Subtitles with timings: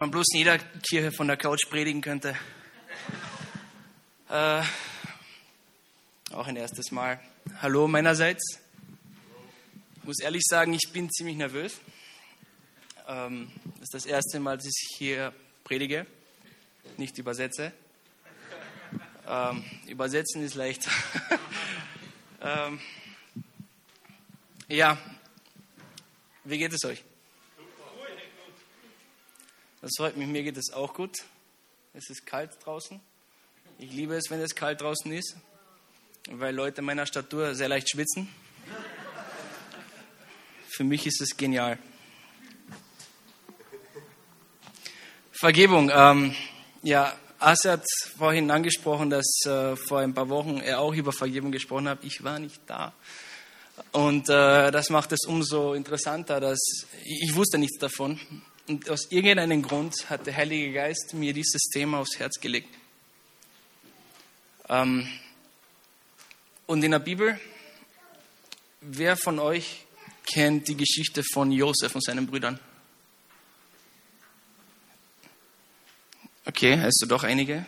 [0.00, 2.34] man bloß in jeder Kirche von der Couch predigen könnte.
[4.30, 4.62] Äh,
[6.32, 7.20] auch ein erstes Mal.
[7.60, 8.60] Hallo meinerseits.
[9.96, 11.80] Ich muss ehrlich sagen, ich bin ziemlich nervös.
[13.08, 15.34] Ähm, das ist das erste Mal, dass ich hier
[15.64, 16.06] predige,
[16.96, 17.70] nicht übersetze.
[19.28, 20.88] Ähm, übersetzen ist leicht.
[22.40, 22.80] ähm,
[24.66, 24.96] ja,
[26.44, 27.04] wie geht es euch?
[29.82, 31.16] Das freut mich, mir geht es auch gut.
[31.94, 33.00] Es ist kalt draußen.
[33.78, 35.36] Ich liebe es, wenn es kalt draußen ist,
[36.30, 38.28] weil Leute meiner Statur sehr leicht schwitzen.
[40.68, 41.78] Für mich ist es genial.
[45.32, 45.90] Vergebung.
[45.90, 46.34] Ähm,
[46.82, 47.84] ja, Asa hat
[48.18, 52.04] vorhin angesprochen, dass äh, vor ein paar Wochen er auch über Vergebung gesprochen hat.
[52.04, 52.92] Ich war nicht da.
[53.92, 56.60] Und äh, das macht es umso interessanter, dass
[57.02, 58.20] ich wusste nichts davon.
[58.70, 62.72] Und aus irgendeinem Grund hat der Heilige Geist mir dieses Thema aufs Herz gelegt.
[64.68, 65.08] Ähm,
[66.66, 67.40] und in der Bibel,
[68.80, 69.86] wer von euch
[70.24, 72.60] kennt die Geschichte von Josef und seinen Brüdern?
[76.46, 77.66] Okay, du doch einige.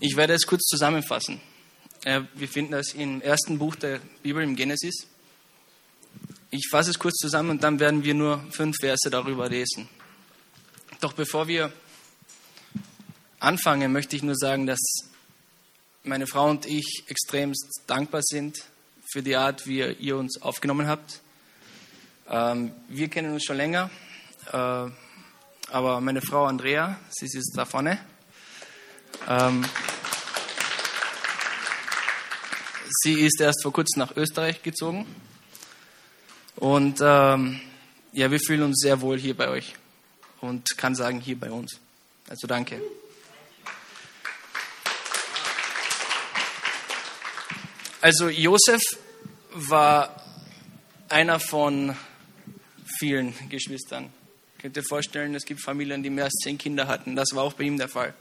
[0.00, 1.40] Ich werde es kurz zusammenfassen.
[2.04, 5.06] Äh, wir finden das im ersten Buch der Bibel, im Genesis.
[6.56, 9.88] Ich fasse es kurz zusammen und dann werden wir nur fünf Verse darüber lesen.
[11.00, 11.72] Doch bevor wir
[13.40, 14.78] anfangen, möchte ich nur sagen, dass
[16.04, 18.56] meine Frau und ich extremst dankbar sind
[19.10, 21.22] für die Art, wie ihr uns aufgenommen habt.
[22.28, 23.90] Ähm, wir kennen uns schon länger,
[24.52, 24.56] äh,
[25.72, 27.98] aber meine Frau Andrea, sie ist da vorne.
[29.26, 29.64] Ähm,
[33.02, 35.04] sie ist erst vor kurzem nach Österreich gezogen
[36.56, 37.60] und ähm,
[38.12, 39.74] ja, wir fühlen uns sehr wohl hier bei euch
[40.40, 41.80] und kann sagen, hier bei uns.
[42.28, 42.80] Also danke.
[48.00, 48.82] Also Josef
[49.54, 50.22] war
[51.08, 51.96] einer von
[52.98, 54.12] vielen Geschwistern.
[54.58, 57.16] Könnt ihr vorstellen, es gibt Familien, die mehr als zehn Kinder hatten.
[57.16, 58.14] Das war auch bei ihm der Fall.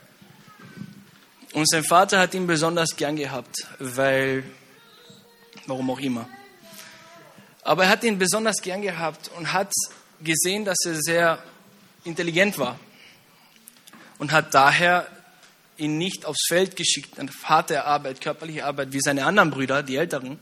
[1.53, 4.43] Und sein Vater hat ihn besonders gern gehabt, weil,
[5.67, 6.27] warum auch immer.
[7.63, 9.71] Aber er hat ihn besonders gern gehabt und hat
[10.21, 11.43] gesehen, dass er sehr
[12.03, 12.79] intelligent war
[14.17, 15.07] und hat daher
[15.77, 19.95] ihn nicht aufs Feld geschickt, an harte Arbeit, körperliche Arbeit, wie seine anderen Brüder, die
[19.95, 20.39] Älteren,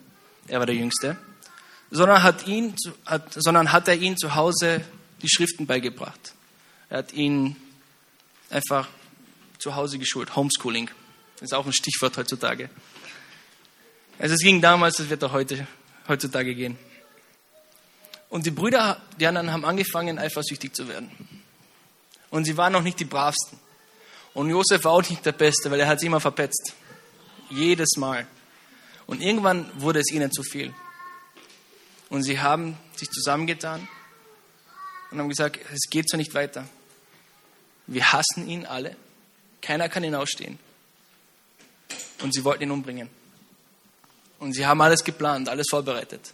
[0.48, 1.18] er war der Jüngste,
[1.90, 4.82] sondern hat, ihn, hat, sondern hat er ihn zu Hause
[5.22, 6.34] die Schriften beigebracht.
[6.90, 7.56] Er hat ihn
[8.50, 8.88] einfach
[9.59, 10.90] zu Hause geschult, Homeschooling.
[11.40, 12.70] Ist auch ein Stichwort heutzutage.
[14.20, 15.68] Also es ging damals, es wird auch heute,
[16.08, 16.78] heutzutage gehen.
[18.31, 21.12] Und die Brüder, die anderen haben angefangen, eifersüchtig zu werden.
[22.30, 23.59] Und sie waren noch nicht die bravsten.
[24.34, 26.74] Und Josef war auch nicht der Beste, weil er hat sie immer verpetzt.
[27.50, 28.25] Jedes Mal.
[29.06, 30.74] Und irgendwann wurde es ihnen zu viel.
[32.09, 33.86] Und sie haben sich zusammengetan
[35.12, 36.70] und haben gesagt, es geht so nicht weiter.
[37.86, 38.96] Wir hassen ihn alle.
[39.62, 40.58] Keiner kann ihn ausstehen.
[42.22, 43.09] Und sie wollten ihn umbringen.
[44.40, 46.34] Und sie haben alles geplant, alles vorbereitet.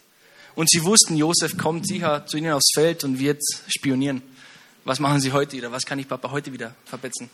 [0.58, 4.22] Und sie wussten, Josef kommt sicher zu ihnen aufs Feld und wird spionieren
[4.88, 5.70] was machen Sie heute wieder?
[5.70, 7.28] Was kann ich Papa heute wieder verpetzen?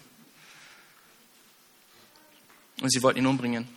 [2.80, 3.68] Und sie wollten ihn umbringen.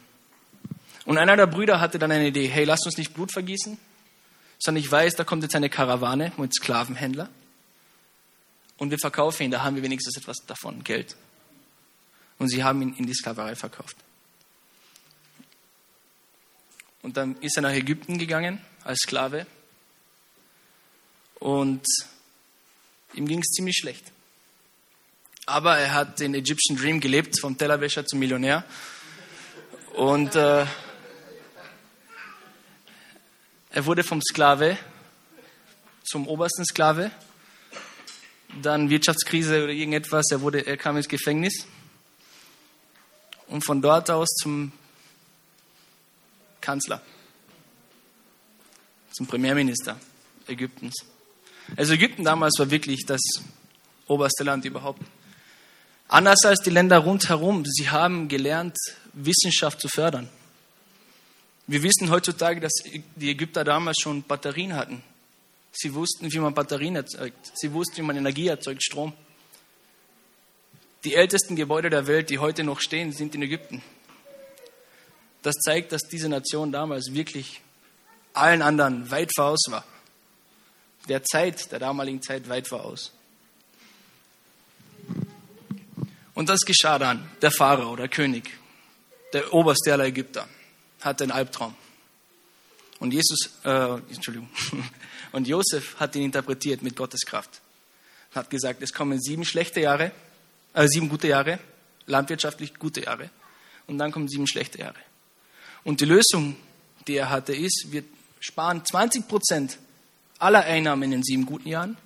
[1.06, 3.78] Und einer der Brüder hatte dann eine Idee, hey, lasst uns nicht Blut vergießen,
[4.58, 7.30] sondern ich weiß, da kommt jetzt eine Karawane mit Sklavenhändler
[8.78, 11.16] und wir verkaufen ihn, da haben wir wenigstens etwas davon, Geld.
[12.40, 13.96] Und sie haben ihn in die Sklaverei verkauft.
[17.04, 19.46] Und dann ist er nach Ägypten gegangen als Sklave
[21.40, 21.86] und
[23.18, 24.12] Ihm ging es ziemlich schlecht.
[25.48, 28.64] Aber er hat den Egyptian Dream gelebt, vom Tellerwäscher zum Millionär.
[29.96, 30.66] Und äh,
[33.72, 34.78] er wurde vom Sklave
[36.04, 37.10] zum obersten Sklave.
[38.62, 40.26] Dann Wirtschaftskrise oder irgendetwas.
[40.32, 41.66] Er, wurde, er kam ins Gefängnis.
[43.48, 44.72] Und von dort aus zum
[46.62, 47.02] Kanzler,
[49.18, 50.00] zum Premierminister
[50.48, 50.94] Ägyptens.
[51.76, 53.20] Also Ägypten damals war wirklich das
[54.06, 55.02] oberste Land überhaupt.
[56.08, 58.78] Anders als die Länder rundherum, sie haben gelernt,
[59.14, 60.30] Wissenschaft zu fördern.
[61.66, 62.72] Wir wissen heutzutage, dass
[63.16, 65.02] die Ägypter damals schon Batterien hatten.
[65.72, 67.52] Sie wussten, wie man Batterien erzeugt.
[67.56, 69.14] Sie wussten, wie man Energie erzeugt, Strom.
[71.04, 73.82] Die ältesten Gebäude der Welt, die heute noch stehen, sind in Ägypten.
[75.42, 77.62] Das zeigt, dass diese Nation damals wirklich
[78.38, 79.84] allen anderen weit voraus war
[81.08, 83.12] der Zeit, der damaligen Zeit weit voraus.
[86.34, 87.30] Und das geschah dann.
[87.42, 88.52] Der Pharao, der König,
[89.34, 90.48] der Oberste aller Ägypter,
[91.02, 91.76] hatte einen Albtraum.
[93.00, 94.50] Und Jesus, äh, Entschuldigung,
[95.32, 97.62] und Josef hat ihn interpretiert mit Gottes Kraft.
[98.34, 100.12] Hat gesagt, es kommen sieben schlechte Jahre,
[100.74, 101.60] äh, sieben gute Jahre,
[102.06, 103.30] landwirtschaftlich gute Jahre,
[103.88, 105.00] und dann kommen sieben schlechte Jahre.
[105.84, 106.58] Und die Lösung,
[107.08, 108.04] die er hatte, ist, wir
[108.40, 109.78] sparen 20 Prozent
[110.40, 111.98] aller Einnahmen in den sieben guten Jahren,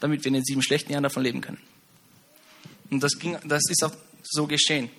[0.00, 1.60] damit wir in den sieben schlechten Jahren davon leben können.
[2.90, 3.92] Und das, ging, das ist auch
[4.22, 4.90] so geschehen.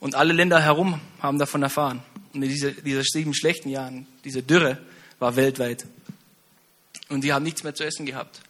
[0.00, 2.02] Und alle Länder herum haben davon erfahren.
[2.32, 4.78] Und in dieser, dieser sieben schlechten Jahren, diese Dürre
[5.18, 5.86] war weltweit.
[7.08, 8.40] Und die haben nichts mehr zu essen gehabt.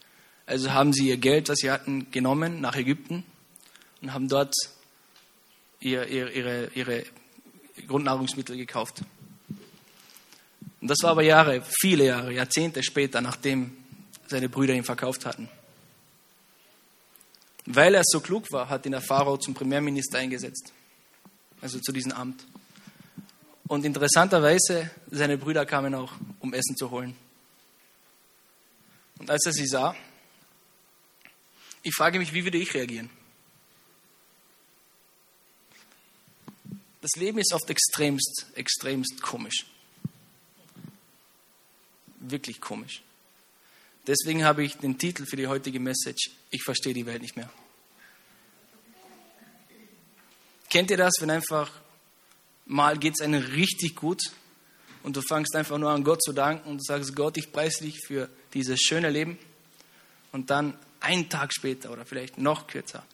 [0.46, 3.24] Also haben sie ihr Geld, was sie hatten, genommen nach Ägypten
[4.00, 4.54] und haben dort
[5.80, 7.04] ihr, ihr, ihre, ihre
[7.86, 9.02] Grundnahrungsmittel gekauft.
[10.80, 13.76] Und das war aber Jahre, viele Jahre, Jahrzehnte später, nachdem
[14.28, 15.48] seine Brüder ihn verkauft hatten.
[17.66, 20.72] Weil er so klug war, hat ihn der Pharao zum Premierminister eingesetzt,
[21.60, 22.44] also zu diesem Amt.
[23.66, 27.14] Und interessanterweise, seine Brüder kamen auch, um Essen zu holen.
[29.18, 29.94] Und als er sie sah,
[31.82, 33.10] ich frage mich, wie würde ich reagieren?
[37.00, 39.66] Das Leben ist oft extremst, extremst komisch.
[42.20, 43.02] Wirklich komisch.
[44.06, 47.50] Deswegen habe ich den Titel für die heutige Message, ich verstehe die Welt nicht mehr.
[50.70, 51.70] Kennt ihr das, wenn einfach
[52.66, 54.22] mal geht es einem richtig gut
[55.02, 57.84] und du fängst einfach nur an Gott zu danken und du sagst, Gott, ich preise
[57.84, 59.38] dich für dieses schöne Leben
[60.32, 63.04] und dann einen Tag später oder vielleicht noch kürzer,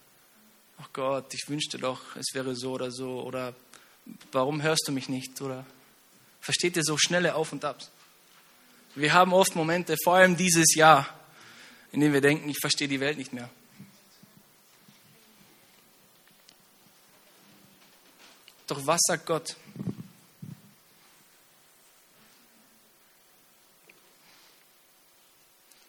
[0.78, 3.54] ach Gott, ich wünschte doch, es wäre so oder so oder
[4.32, 5.64] warum hörst du mich nicht oder
[6.40, 7.90] versteht ihr so schnelle Auf und Abs?
[8.96, 11.08] Wir haben oft Momente, vor allem dieses Jahr,
[11.90, 13.50] in denen wir denken, ich verstehe die Welt nicht mehr.
[18.66, 19.56] Doch was sagt Gott?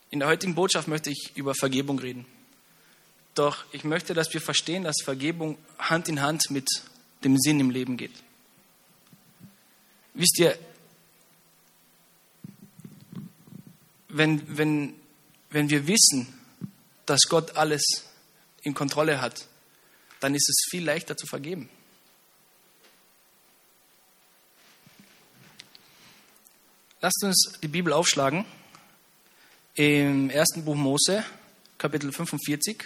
[0.10, 2.25] In der heutigen Botschaft möchte ich über Vergebung reden.
[3.36, 6.68] Doch ich möchte, dass wir verstehen, dass Vergebung Hand in Hand mit
[7.24, 8.13] dem Sinn im Leben geht.
[10.13, 10.57] Wisst ihr,
[14.17, 14.94] wenn, wenn,
[15.50, 16.33] wenn wir wissen,
[17.06, 17.83] dass Gott alles
[18.62, 19.47] in Kontrolle hat,
[20.21, 21.69] dann ist es viel leichter zu vergeben.
[27.01, 28.45] Lasst uns die Bibel aufschlagen
[29.75, 31.25] im ersten Buch Mose,
[31.77, 32.85] Kapitel 45,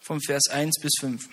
[0.00, 1.28] vom Vers 1 bis 5.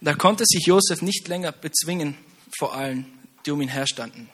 [0.00, 2.16] Da konnte sich Josef nicht länger bezwingen
[2.58, 3.06] vor allen,
[3.44, 4.28] die um ihn herstanden.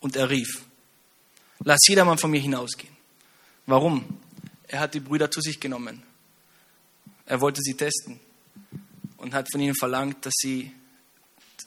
[0.00, 0.64] Und er rief,
[1.60, 2.96] lass jedermann von mir hinausgehen.
[3.66, 4.04] Warum?
[4.66, 6.02] Er hat die Brüder zu sich genommen.
[7.26, 8.20] Er wollte sie testen
[9.16, 10.72] und hat von ihnen verlangt, dass sie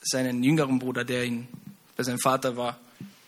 [0.02, 1.48] seinen jüngeren Bruder, der ihn
[1.96, 2.80] bei seinem Vater war,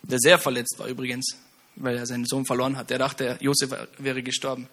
[0.02, 1.36] der sehr verletzt war übrigens,
[1.76, 2.90] weil er seinen Sohn verloren hat.
[2.90, 4.68] Der dachte, Josef wäre gestorben.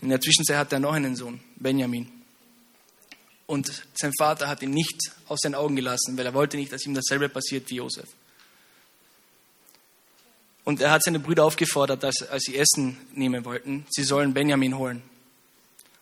[0.00, 2.17] In der Zwischenzeit hat er noch einen Sohn, Benjamin.
[3.48, 6.84] Und sein Vater hat ihn nicht aus seinen Augen gelassen, weil er wollte nicht, dass
[6.84, 8.06] ihm dasselbe passiert wie Josef.
[10.64, 14.76] Und er hat seine Brüder aufgefordert, dass, als sie Essen nehmen wollten, sie sollen Benjamin
[14.76, 15.02] holen.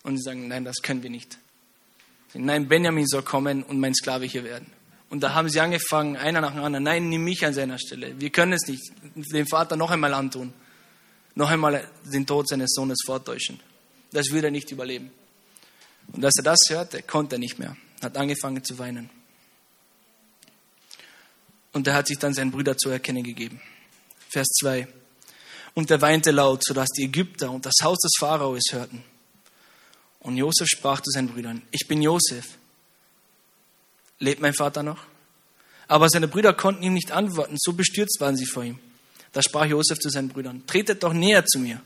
[0.02, 1.38] Und sie sagen, nein, das können wir nicht.
[2.34, 4.66] Nein, Benjamin soll kommen und mein Sklave hier werden.
[5.08, 8.18] Und da haben sie angefangen, einer nach dem anderen, nein, nimm mich an seiner Stelle.
[8.20, 8.82] Wir können es nicht
[9.14, 10.52] dem Vater noch einmal antun.
[11.36, 13.60] Noch einmal den Tod seines Sohnes vortäuschen.
[14.10, 15.12] Das würde er nicht überleben.
[16.12, 19.10] Und als er das hörte, konnte er nicht mehr, hat angefangen zu weinen.
[21.72, 23.60] Und er hat sich dann seinen Brüdern zu erkennen gegeben.
[24.30, 24.88] Vers 2.
[25.74, 29.04] Und er weinte laut, sodass die Ägypter und das Haus des Pharao es hörten.
[30.20, 32.46] Und Josef sprach zu seinen Brüdern, ich bin Josef.
[34.18, 35.04] Lebt mein Vater noch?
[35.88, 38.78] Aber seine Brüder konnten ihm nicht antworten, so bestürzt waren sie vor ihm.
[39.32, 41.80] Da sprach Josef zu seinen Brüdern, tretet doch näher zu mir.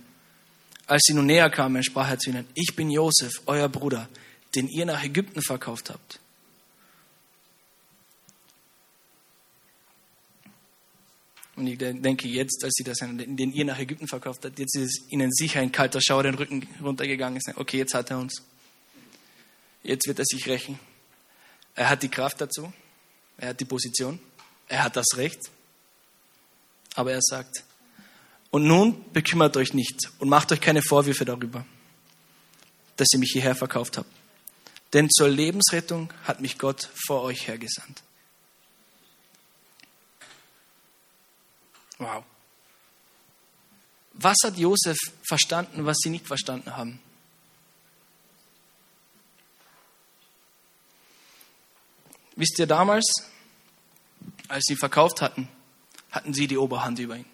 [0.90, 4.08] Als sie nun näher kamen, sprach er zu ihnen, ich bin Josef, euer Bruder,
[4.56, 6.18] den ihr nach Ägypten verkauft habt.
[11.54, 15.04] Und ich denke jetzt, als sie das, den ihr nach Ägypten verkauft habt, jetzt ist
[15.10, 17.40] ihnen sicher ein kalter Schauer den Rücken runtergegangen.
[17.54, 18.42] Okay, jetzt hat er uns.
[19.84, 20.80] Jetzt wird er sich rächen.
[21.76, 22.72] Er hat die Kraft dazu.
[23.36, 24.18] Er hat die Position.
[24.66, 25.52] Er hat das Recht.
[26.96, 27.62] Aber er sagt,
[28.50, 31.64] und nun bekümmert euch nicht und macht euch keine Vorwürfe darüber,
[32.96, 34.10] dass ihr mich hierher verkauft habt.
[34.92, 38.02] Denn zur Lebensrettung hat mich Gott vor euch hergesandt.
[41.98, 42.24] Wow.
[44.14, 46.98] Was hat Josef verstanden, was sie nicht verstanden haben?
[52.36, 53.04] Wisst ihr, damals,
[54.48, 55.48] als sie verkauft hatten,
[56.10, 57.26] hatten sie die Oberhand über ihn.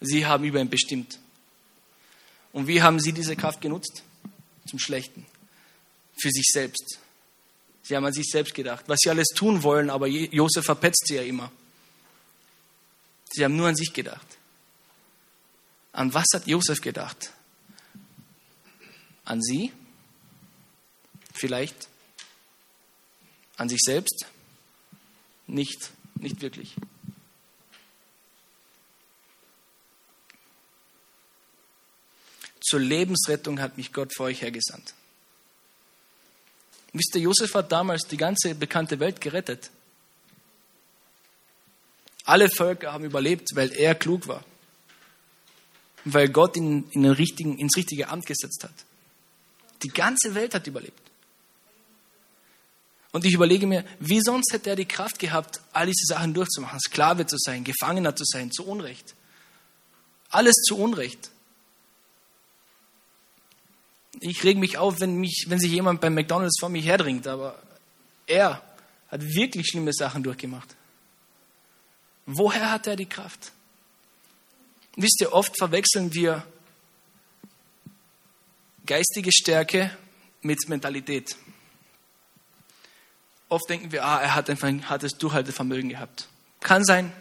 [0.00, 1.18] Sie haben über ihn bestimmt.
[2.52, 4.02] Und wie haben sie diese Kraft genutzt?
[4.66, 5.26] Zum Schlechten.
[6.20, 6.98] Für sich selbst.
[7.82, 11.16] Sie haben an sich selbst gedacht, was sie alles tun wollen, aber Josef verpetzt sie
[11.16, 11.50] ja immer.
[13.32, 14.26] Sie haben nur an sich gedacht.
[15.92, 17.32] An was hat Josef gedacht?
[19.24, 19.72] An sie?
[21.32, 21.88] Vielleicht?
[23.56, 24.26] An sich selbst?
[25.46, 26.74] Nicht, nicht wirklich.
[32.70, 34.94] Zur Lebensrettung hat mich Gott vor euch hergesandt.
[36.92, 39.72] Wisst ihr, Josef hat damals die ganze bekannte Welt gerettet.
[42.22, 44.44] Alle Völker haben überlebt, weil er klug war.
[46.04, 48.84] Weil Gott ihn in den richtigen, ins richtige Amt gesetzt hat.
[49.82, 51.10] Die ganze Welt hat überlebt.
[53.10, 56.78] Und ich überlege mir, wie sonst hätte er die Kraft gehabt, all diese Sachen durchzumachen,
[56.78, 59.16] Sklave zu sein, Gefangener zu sein, zu Unrecht.
[60.28, 61.32] Alles zu Unrecht.
[64.18, 67.60] Ich reg mich auf, wenn, mich, wenn sich jemand beim McDonalds vor mich herdringt, aber
[68.26, 68.62] er
[69.08, 70.74] hat wirklich schlimme Sachen durchgemacht.
[72.26, 73.52] Woher hat er die Kraft?
[74.96, 76.44] Wisst ihr, oft verwechseln wir
[78.86, 79.96] geistige Stärke
[80.42, 81.36] mit Mentalität.
[83.48, 86.28] Oft denken wir, ah, er hat einfach ein hartes Durchhaltevermögen gehabt.
[86.60, 87.12] Kann sein,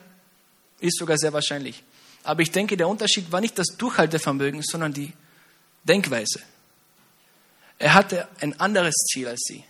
[0.80, 1.84] ist sogar sehr wahrscheinlich.
[2.24, 5.14] Aber ich denke, der Unterschied war nicht das Durchhaltevermögen, sondern die
[5.84, 6.42] Denkweise.
[7.80, 9.64] Er hatte ein anderes Ziel als sie.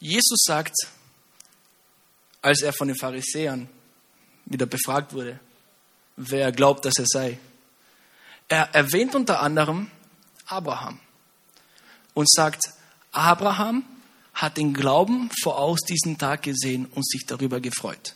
[0.00, 0.74] Jesus sagt,
[2.42, 3.68] als er von den Pharisäern
[4.44, 5.40] wieder befragt wurde,
[6.16, 7.38] wer er glaubt, dass er sei.
[8.48, 9.90] Er erwähnt unter anderem
[10.46, 11.00] Abraham
[12.14, 12.72] und sagt,
[13.12, 13.84] Abraham
[14.34, 18.14] hat den Glauben voraus diesen Tag gesehen und sich darüber gefreut.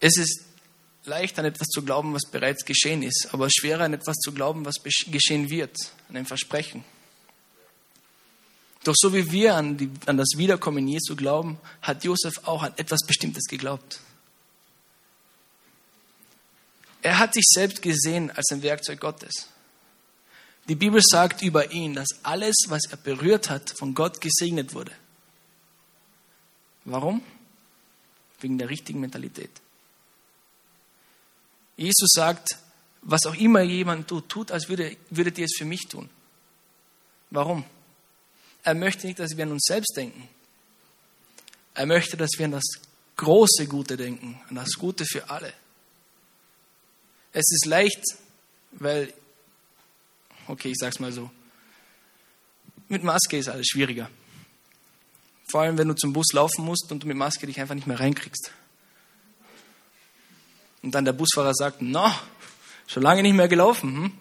[0.00, 0.44] Es ist
[1.04, 4.64] leicht an etwas zu glauben, was bereits geschehen ist, aber schwerer an etwas zu glauben,
[4.64, 5.76] was geschehen wird,
[6.08, 6.84] an ein Versprechen.
[8.84, 12.74] Doch so wie wir an, die, an das Wiederkommen Jesu glauben, hat Josef auch an
[12.76, 14.00] etwas Bestimmtes geglaubt.
[17.02, 19.48] Er hat sich selbst gesehen als ein Werkzeug Gottes.
[20.68, 24.92] Die Bibel sagt über ihn, dass alles, was er berührt hat, von Gott gesegnet wurde.
[26.86, 27.22] Warum?
[28.40, 29.50] Wegen der richtigen Mentalität.
[31.76, 32.58] Jesus sagt,
[33.02, 36.08] was auch immer jemand tut, tut, als würde, würdet ihr es für mich tun.
[37.30, 37.64] Warum?
[38.62, 40.28] Er möchte nicht, dass wir an uns selbst denken.
[41.74, 42.64] Er möchte, dass wir an das
[43.16, 45.52] große Gute denken, an das Gute für alle.
[47.32, 48.02] Es ist leicht,
[48.72, 49.12] weil
[50.46, 51.30] Okay, ich sag's mal so.
[52.88, 54.10] Mit Maske ist alles schwieriger.
[55.48, 57.86] Vor allem, wenn du zum Bus laufen musst und du mit Maske dich einfach nicht
[57.86, 58.50] mehr reinkriegst.
[60.84, 62.14] Und dann der Busfahrer sagt, no,
[62.86, 63.96] schon lange nicht mehr gelaufen.
[63.96, 64.12] Hm?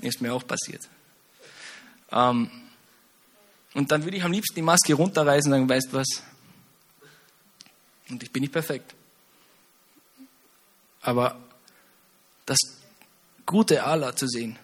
[0.00, 0.88] Ist mir auch passiert.
[2.12, 2.48] Ähm,
[3.74, 6.22] und dann würde ich am liebsten die Maske runterreißen und sagen, weißt du was?
[8.08, 8.94] Und ich bin nicht perfekt.
[11.00, 11.36] Aber
[12.46, 12.58] das
[13.44, 14.56] Gute aller zu sehen,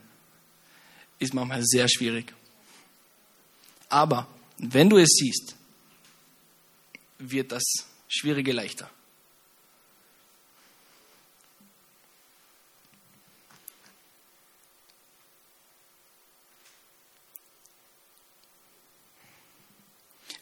[1.18, 2.32] ist manchmal sehr schwierig.
[3.88, 4.28] Aber
[4.58, 5.56] wenn du es siehst,
[7.18, 7.64] wird das
[8.06, 8.88] Schwierige leichter.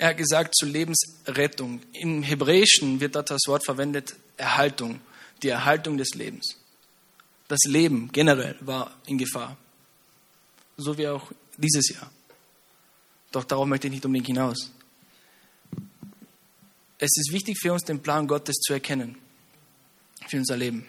[0.03, 1.81] Er hat gesagt zur Lebensrettung.
[1.93, 5.01] Im Hebräischen wird dort das Wort verwendet Erhaltung,
[5.45, 6.57] die Erhaltung des Lebens.
[7.47, 9.57] Das Leben generell war in Gefahr.
[10.77, 12.11] So wie auch dieses Jahr.
[13.31, 14.73] Doch darauf möchte ich nicht unbedingt hinaus.
[16.99, 19.17] Es ist wichtig für uns, den Plan Gottes zu erkennen.
[20.27, 20.85] Für unser Leben.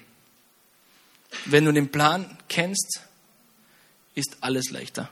[1.45, 3.01] Wenn du den Plan kennst,
[4.15, 5.11] ist alles leichter.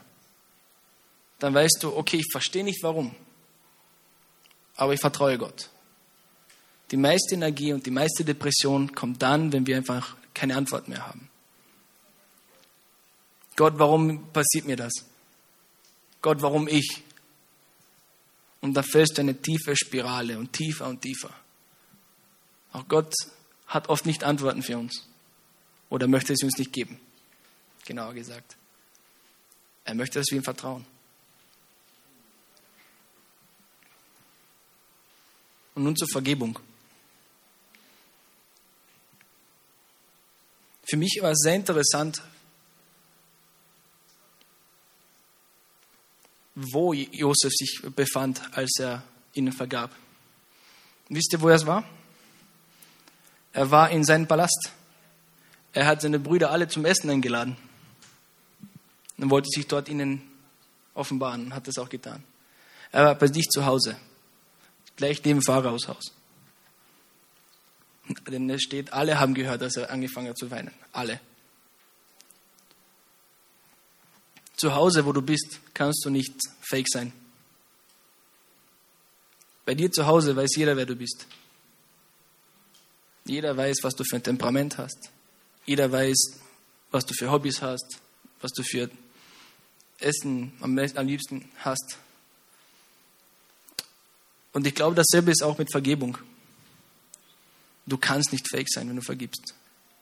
[1.38, 3.14] Dann weißt du, okay, ich verstehe nicht warum,
[4.76, 5.70] aber ich vertraue Gott.
[6.90, 11.06] Die meiste Energie und die meiste Depression kommt dann, wenn wir einfach keine Antwort mehr
[11.06, 11.28] haben.
[13.56, 14.92] Gott, warum passiert mir das?
[16.20, 17.02] Gott, warum ich?
[18.60, 21.34] Und da fällst du eine tiefe Spirale und tiefer und tiefer.
[22.72, 23.12] Auch Gott
[23.66, 25.06] hat oft nicht Antworten für uns
[25.90, 27.00] oder möchte sie uns nicht geben.
[27.84, 28.56] Genauer gesagt.
[29.84, 30.86] Er möchte, dass wir ihm vertrauen.
[35.82, 36.60] Und nun zur Vergebung.
[40.84, 42.22] Für mich war es sehr interessant,
[46.54, 49.02] wo Josef sich befand, als er
[49.34, 49.90] ihnen vergab.
[51.08, 51.84] Wisst ihr, wo er war?
[53.52, 54.70] Er war in seinem Palast.
[55.72, 57.56] Er hat seine Brüder alle zum Essen eingeladen
[59.16, 60.22] und wollte sich dort ihnen
[60.94, 62.22] offenbaren und hat das auch getan.
[62.92, 63.96] Er war bei sich zu Hause,
[64.96, 66.12] gleich neben Pharao-Haus.
[68.28, 70.72] Denn es steht, alle haben gehört, dass er angefangen hat zu weinen.
[70.92, 71.20] Alle.
[74.56, 77.12] Zu Hause, wo du bist, kannst du nicht fake sein.
[79.64, 81.26] Bei dir zu Hause weiß jeder, wer du bist.
[83.24, 85.10] Jeder weiß, was du für ein Temperament hast.
[85.64, 86.40] Jeder weiß,
[86.90, 88.00] was du für Hobbys hast,
[88.40, 88.90] was du für
[90.00, 91.98] Essen am liebsten hast.
[94.52, 96.18] Und ich glaube, dasselbe ist auch mit Vergebung.
[97.86, 99.54] Du kannst nicht fake sein, wenn du vergibst.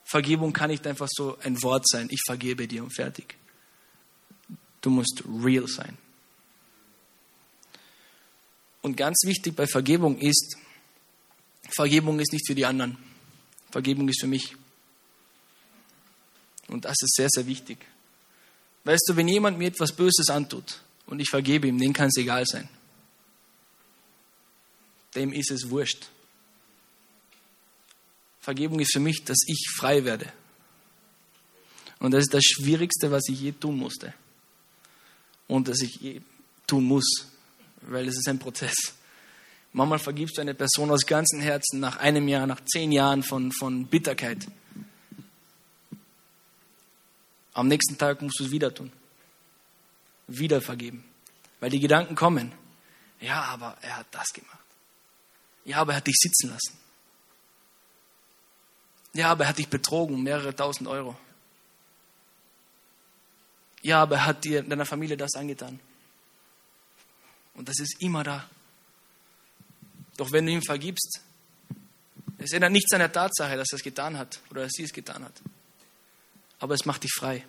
[0.04, 3.36] Vergebung kann nicht einfach so ein Wort sein, ich vergebe dir und fertig.
[4.80, 5.96] Du musst real sein.
[8.82, 10.56] Und ganz wichtig bei Vergebung ist,
[11.70, 12.96] Vergebung ist nicht für die anderen.
[13.70, 14.56] Vergebung ist für mich.
[16.68, 17.78] Und das ist sehr, sehr wichtig.
[18.84, 22.16] Weißt du, wenn jemand mir etwas Böses antut und ich vergebe ihm, dem kann es
[22.16, 22.68] egal sein.
[25.14, 26.08] Dem ist es wurscht.
[28.40, 30.32] Vergebung ist für mich, dass ich frei werde.
[31.98, 34.14] Und das ist das Schwierigste, was ich je tun musste.
[35.46, 36.20] Und das ich je
[36.66, 37.04] tun muss,
[37.82, 38.74] weil es ist ein Prozess.
[39.72, 43.52] Manchmal vergibst du eine Person aus ganzem Herzen nach einem Jahr, nach zehn Jahren von,
[43.52, 44.46] von Bitterkeit.
[47.52, 48.90] Am nächsten Tag musst du es wieder tun.
[50.26, 51.04] Wieder vergeben.
[51.60, 52.52] Weil die Gedanken kommen.
[53.20, 54.59] Ja, aber er hat das gemacht.
[55.70, 56.76] Ja, aber er hat dich sitzen lassen.
[59.12, 61.16] Ja, aber er hat dich betrogen, mehrere tausend Euro.
[63.82, 65.78] Ja, aber er hat dir, deiner Familie das angetan.
[67.54, 68.50] Und das ist immer da.
[70.16, 71.20] Doch wenn du ihm vergibst,
[72.38, 74.92] es ändert nichts an der Tatsache, dass er es getan hat oder dass sie es
[74.92, 75.40] getan hat.
[76.58, 77.44] Aber es macht dich frei.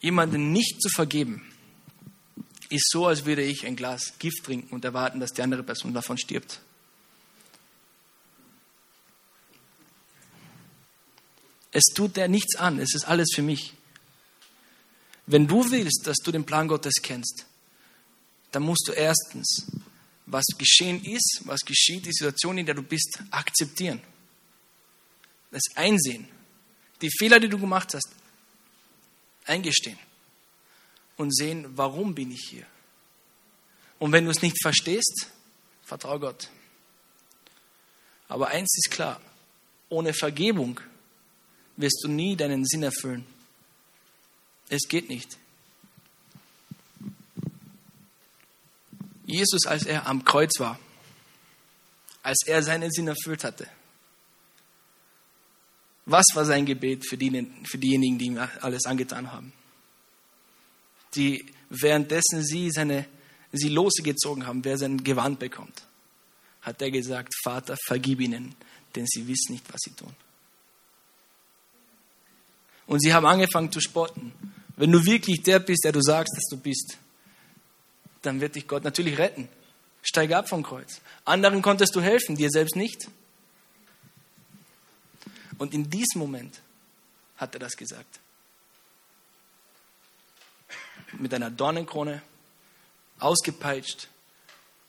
[0.00, 1.49] Jemanden nicht zu vergeben,
[2.70, 5.92] ist so, als würde ich ein Glas Gift trinken und erwarten, dass die andere Person
[5.92, 6.60] davon stirbt.
[11.72, 13.74] Es tut dir nichts an, es ist alles für mich.
[15.26, 17.46] Wenn du willst, dass du den Plan Gottes kennst,
[18.50, 19.66] dann musst du erstens,
[20.26, 24.00] was geschehen ist, was geschieht, die Situation, in der du bist, akzeptieren.
[25.50, 26.28] Das Einsehen.
[27.00, 28.08] Die Fehler, die du gemacht hast,
[29.44, 29.98] eingestehen.
[31.20, 32.64] Und sehen, warum bin ich hier.
[33.98, 35.30] Und wenn du es nicht verstehst,
[35.84, 36.48] vertraue Gott.
[38.26, 39.20] Aber eins ist klar,
[39.90, 40.80] ohne Vergebung
[41.76, 43.26] wirst du nie deinen Sinn erfüllen.
[44.70, 45.36] Es geht nicht.
[49.26, 50.80] Jesus, als er am Kreuz war,
[52.22, 53.68] als er seinen Sinn erfüllt hatte,
[56.06, 59.52] was war sein Gebet für, die, für diejenigen, die ihm alles angetan haben?
[61.14, 63.06] Die währenddessen sie seine
[63.52, 65.82] sie Lose gezogen haben, wer sein Gewand bekommt,
[66.62, 68.54] hat er gesagt, Vater, vergib ihnen,
[68.94, 70.14] denn sie wissen nicht, was sie tun.
[72.86, 74.32] Und sie haben angefangen zu spotten.
[74.76, 76.98] Wenn du wirklich der bist, der du sagst, dass du bist,
[78.22, 79.48] dann wird dich Gott natürlich retten.
[80.02, 81.00] Steige ab vom Kreuz.
[81.24, 83.08] Anderen konntest du helfen, dir selbst nicht.
[85.58, 86.60] Und in diesem Moment
[87.36, 88.20] hat er das gesagt.
[91.18, 92.22] Mit einer Dornenkrone,
[93.18, 94.08] ausgepeitscht,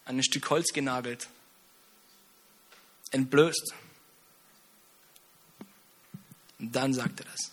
[0.05, 1.27] an ein Stück Holz genagelt,
[3.11, 3.73] entblößt.
[6.59, 7.51] Und dann sagt er das.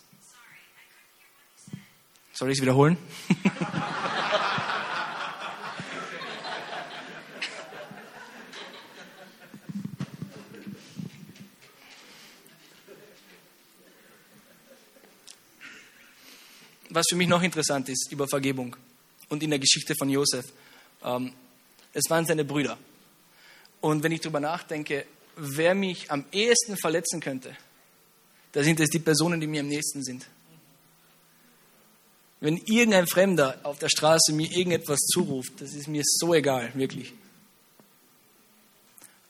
[2.33, 2.97] Soll ich es wiederholen?
[16.99, 18.75] Was für mich noch interessant ist über Vergebung
[19.29, 20.51] und in der Geschichte von Josef,
[21.01, 21.31] ähm,
[21.93, 22.77] es waren seine Brüder.
[23.79, 25.05] Und wenn ich darüber nachdenke,
[25.37, 27.55] wer mich am ehesten verletzen könnte,
[28.51, 30.27] da sind es die Personen, die mir am nächsten sind.
[32.41, 37.13] Wenn irgendein Fremder auf der Straße mir irgendetwas zuruft, das ist mir so egal, wirklich.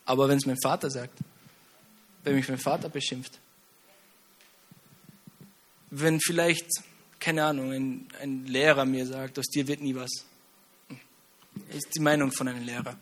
[0.05, 1.19] Aber wenn es mein Vater sagt,
[2.23, 3.37] wenn mich mein Vater beschimpft,
[5.91, 6.65] wenn vielleicht,
[7.19, 10.09] keine Ahnung, ein, ein Lehrer mir sagt, aus dir wird nie was,
[11.69, 12.97] ist die Meinung von einem Lehrer.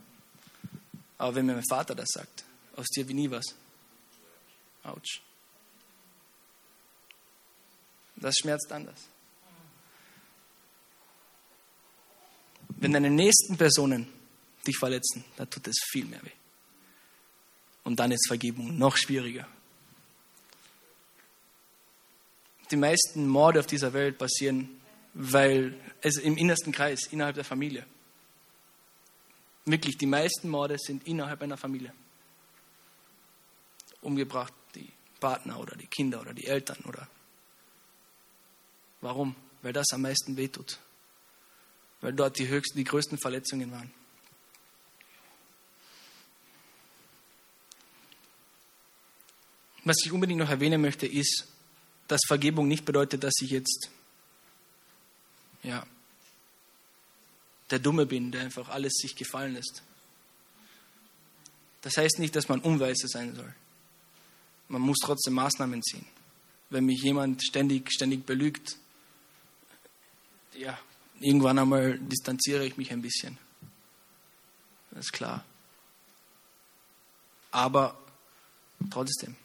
[1.17, 2.43] Aber wenn mir mein Vater das sagt,
[2.75, 3.55] aus dir wie nie was.
[4.83, 5.21] Autsch.
[8.15, 8.99] Das schmerzt anders.
[12.69, 14.07] Wenn deine nächsten Personen
[14.65, 16.31] dich verletzen, dann tut es viel mehr weh.
[17.83, 19.47] Und dann ist Vergebung noch schwieriger.
[22.71, 24.81] Die meisten Morde auf dieser Welt passieren,
[25.13, 27.85] weil es im innersten Kreis, innerhalb der Familie.
[29.65, 31.93] Wirklich, die meisten Morde sind innerhalb einer Familie.
[34.01, 37.07] Umgebracht, die Partner oder die Kinder oder die Eltern oder.
[39.01, 39.35] Warum?
[39.61, 40.79] Weil das am meisten wehtut
[42.01, 43.91] weil dort die, höchsten, die größten Verletzungen waren.
[49.83, 51.47] Was ich unbedingt noch erwähnen möchte, ist,
[52.07, 53.89] dass Vergebung nicht bedeutet, dass ich jetzt
[55.63, 55.85] ja,
[57.69, 59.83] der Dumme bin, der einfach alles sich gefallen lässt.
[61.81, 63.53] Das heißt nicht, dass man unweise sein soll.
[64.69, 66.05] Man muss trotzdem Maßnahmen ziehen.
[66.69, 68.77] Wenn mich jemand ständig, ständig belügt,
[70.53, 70.77] ja,
[71.19, 73.37] irgendwann einmal distanziere ich mich ein bisschen.
[74.91, 75.45] Das ist klar.
[77.51, 77.97] Aber
[78.89, 79.35] trotzdem.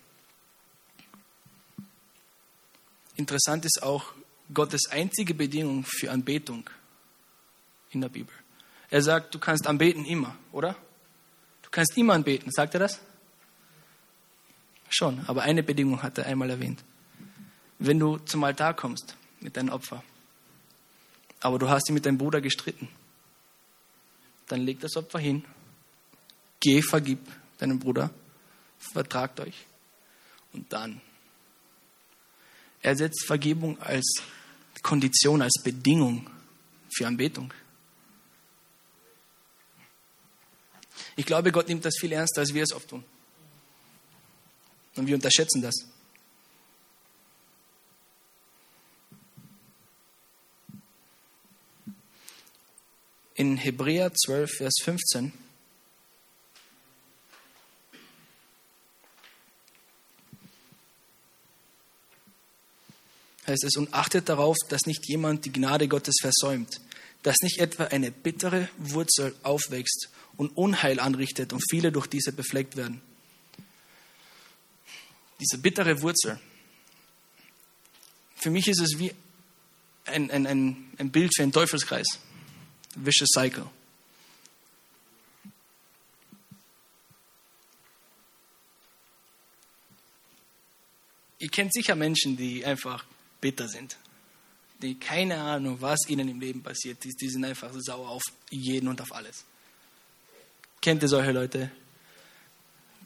[3.17, 4.13] Interessant ist auch
[4.53, 6.69] Gottes einzige Bedingung für Anbetung
[7.91, 8.35] in der Bibel.
[8.91, 10.77] Er sagt, du kannst anbeten immer, oder?
[11.63, 12.51] Du kannst immer anbeten.
[12.51, 13.01] Sagt er das?
[14.91, 16.85] Schon, aber eine Bedingung hat er einmal erwähnt.
[17.79, 20.05] Wenn du zum Altar kommst mit deinem Opfer,
[21.41, 22.89] aber du hast dich mit deinem Bruder gestritten.
[24.49, 25.45] Dann leg das Opfer hin,
[26.61, 27.19] geh, vergib
[27.59, 28.11] deinem Bruder,
[28.79, 29.67] vertragt euch
[30.53, 31.01] und dann.
[32.83, 34.23] Er setzt Vergebung als
[34.83, 36.29] Kondition, als Bedingung
[36.95, 37.55] für Anbetung.
[41.17, 43.05] Ich glaube, Gott nimmt das viel ernster, als wir es oft tun.
[44.97, 45.75] Und wir unterschätzen das.
[53.43, 55.33] in Hebräer 12, Vers 15.
[63.47, 66.81] heißt es, und achtet darauf, dass nicht jemand die Gnade Gottes versäumt,
[67.23, 72.77] dass nicht etwa eine bittere Wurzel aufwächst und Unheil anrichtet und viele durch diese befleckt
[72.77, 73.01] werden.
[75.41, 76.39] Diese bittere Wurzel,
[78.37, 79.13] für mich ist es wie
[80.05, 82.19] ein, ein, ein, ein Bild für einen Teufelskreis
[82.95, 83.69] vicious cycle.
[91.39, 93.05] Ihr kennt sicher Menschen, die einfach
[93.43, 93.99] bitter sind.
[94.81, 97.05] Die keine Ahnung, was ihnen im Leben passiert.
[97.05, 99.45] Die, die sind einfach sauer auf jeden und auf alles.
[100.81, 101.71] Kennt ihr solche Leute?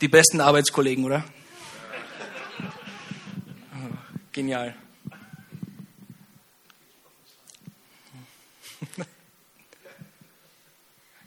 [0.01, 1.25] Die besten Arbeitskollegen, oder?
[3.73, 3.97] Oh,
[4.33, 4.77] genial.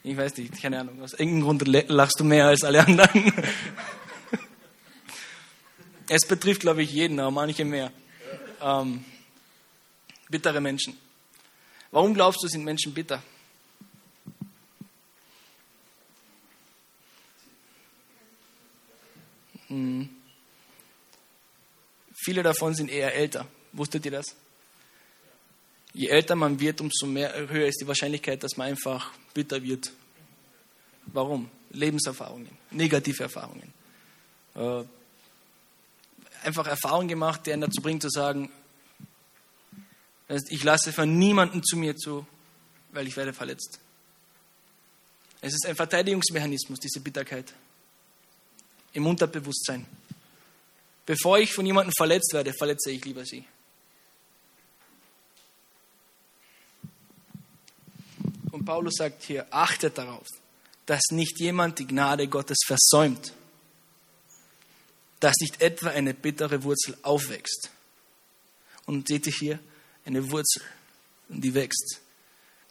[0.03, 1.01] Ich weiß nicht, keine Ahnung.
[1.03, 3.33] Aus irgendeinem Grund lachst du mehr als alle anderen.
[6.07, 7.91] Es betrifft, glaube ich, jeden, aber manche mehr.
[8.61, 9.03] Ähm,
[10.29, 10.97] bittere Menschen.
[11.91, 13.21] Warum glaubst du, sind Menschen bitter?
[19.67, 20.09] Hm.
[22.23, 23.47] Viele davon sind eher älter.
[23.71, 24.35] Wusstet ihr das?
[25.93, 29.91] Je älter man wird, umso mehr, höher ist die Wahrscheinlichkeit, dass man einfach bitter wird.
[31.07, 31.49] Warum?
[31.71, 33.73] Lebenserfahrungen, negative Erfahrungen.
[34.55, 34.83] Äh,
[36.43, 38.51] einfach Erfahrungen gemacht, die einen dazu bringt zu sagen,
[40.49, 42.25] ich lasse von niemandem zu mir zu,
[42.91, 43.79] weil ich werde verletzt.
[45.41, 47.53] Es ist ein Verteidigungsmechanismus, diese Bitterkeit.
[48.93, 49.85] Im Unterbewusstsein.
[51.05, 53.45] Bevor ich von jemandem verletzt werde, verletze ich lieber sie.
[58.51, 60.27] Und Paulus sagt hier, achtet darauf,
[60.85, 63.33] dass nicht jemand die Gnade Gottes versäumt,
[65.19, 67.71] dass nicht etwa eine bittere Wurzel aufwächst.
[68.85, 69.59] Und seht ihr hier
[70.05, 70.63] eine Wurzel,
[71.29, 72.01] und die wächst,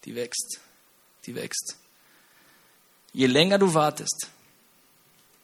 [0.04, 0.60] die wächst,
[1.26, 1.76] die wächst.
[3.12, 4.28] Je länger du wartest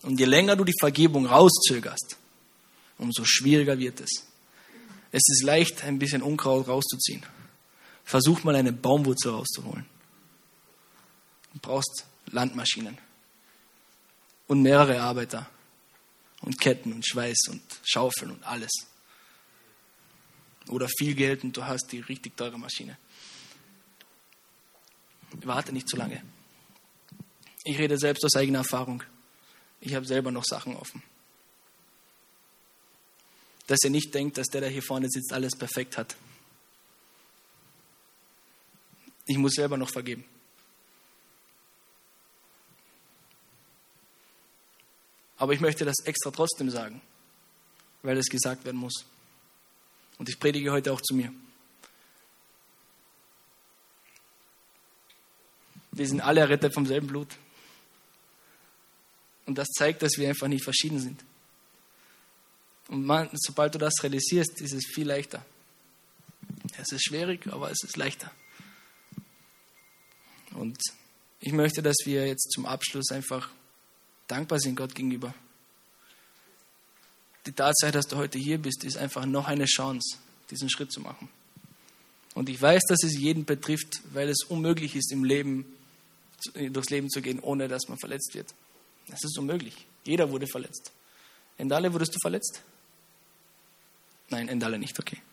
[0.03, 2.17] und je länger du die Vergebung rauszögerst,
[2.99, 4.25] umso schwieriger wird es.
[5.13, 7.25] Es ist leicht, ein bisschen Unkraut rauszuziehen.
[8.05, 9.87] Versuch mal eine Baumwurzel rauszuholen.
[11.53, 12.99] Du brauchst Landmaschinen
[14.49, 15.49] und mehrere Arbeiter
[16.45, 18.71] und Ketten und Schweiß und Schaufeln und alles.
[20.69, 22.99] Oder viel Geld und du hast die richtig teure Maschine.
[25.43, 26.23] Warte nicht zu lange.
[27.65, 29.03] Ich rede selbst aus eigener Erfahrung.
[29.81, 31.03] ich habe selber noch Sachen offen.
[33.67, 36.17] Dass ihr nicht denkt, dass der, der hier vorne sitzt, alles perfekt hat.
[39.27, 40.25] Ich muss selber noch vergeben.
[45.45, 47.03] Aber ich möchte das extra trotzdem sagen,
[48.03, 49.05] weil es gesagt werden muss.
[50.17, 51.35] Und ich predige heute auch zu mir.
[55.93, 57.37] Wir sind alle errettet vom selben Blut.
[59.45, 61.23] Und das zeigt, dass wir einfach nicht verschieden sind.
[62.89, 65.45] Und man, sobald du das realisierst, ist es viel leichter.
[66.79, 68.31] Es ist schwierig, aber es ist leichter.
[70.53, 70.79] Und
[71.41, 73.51] ich möchte, dass wir jetzt zum Abschluss einfach
[74.27, 75.35] dankbar sind Gott gegenüber.
[77.47, 80.19] Die Tatsache, dass du heute hier bist, ist einfach noch eine Chance,
[80.51, 81.29] diesen Schritt zu machen.
[82.35, 85.67] Und ich weiß, dass es jeden betrifft, weil es unmöglich ist, im Leben,
[86.55, 88.53] durchs Leben zu gehen, ohne dass man verletzt wird.
[89.09, 89.87] Das ist unmöglich.
[90.05, 90.91] Jeder wurde verletzt.
[91.59, 92.63] Endale, wurdest du verletzt?
[94.31, 95.19] Nein, Endale nicht, okay.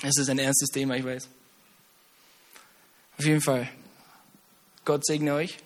[0.00, 1.28] Es ist ein ernstes Thema, ich weiß.
[3.18, 3.68] Auf jeden Fall.
[4.84, 5.58] Gott segne euch.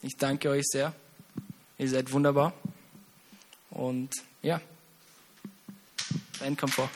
[0.00, 0.94] Ich danke euch sehr.
[1.76, 2.52] Ihr seid wunderbar.
[3.70, 4.60] Und ja,
[6.40, 6.88] ein Komfort.